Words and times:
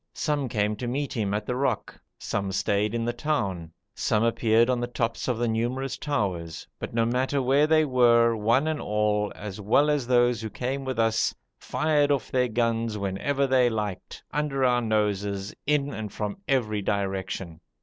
Some 0.15 0.49
came 0.49 0.75
to 0.77 0.87
meet 0.87 1.13
him 1.13 1.31
at 1.35 1.45
the 1.45 1.55
rock, 1.55 2.01
some 2.17 2.51
stayed 2.51 2.95
in 2.95 3.05
the 3.05 3.13
town, 3.13 3.71
some 3.93 4.23
appeared 4.23 4.67
on 4.67 4.79
the 4.79 4.87
tops 4.87 5.27
of 5.27 5.37
the 5.37 5.47
numerous 5.47 5.95
towers, 5.95 6.67
but 6.79 6.91
no 6.91 7.05
matter 7.05 7.39
where 7.39 7.67
they 7.67 7.85
were, 7.85 8.35
one 8.35 8.65
and 8.67 8.81
all, 8.81 9.31
as 9.35 9.61
well 9.61 9.91
as 9.91 10.07
those 10.07 10.41
who 10.41 10.49
came 10.49 10.85
with 10.85 10.97
us, 10.97 11.35
fired 11.59 12.09
off 12.11 12.31
their 12.31 12.47
guns 12.47 12.97
whenever 12.97 13.45
they 13.45 13.69
liked, 13.69 14.23
under 14.31 14.65
our 14.65 14.81
noses, 14.81 15.53
in 15.67 15.93
and 15.93 16.11
from 16.11 16.37
every 16.47 16.81
direction. 16.81 17.61